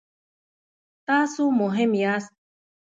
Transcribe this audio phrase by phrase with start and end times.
[1.07, 2.31] تاسو مهم یاست